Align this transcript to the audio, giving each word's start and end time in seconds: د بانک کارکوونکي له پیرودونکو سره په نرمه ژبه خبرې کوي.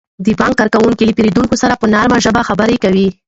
د 0.25 0.27
بانک 0.39 0.53
کارکوونکي 0.59 1.03
له 1.05 1.15
پیرودونکو 1.17 1.55
سره 1.63 1.73
په 1.81 1.85
نرمه 1.93 2.17
ژبه 2.25 2.41
خبرې 2.49 2.75
کوي. 2.83 3.07